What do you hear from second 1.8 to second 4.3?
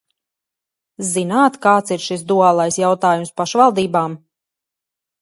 ir šis duālais jautājums pašvaldībām?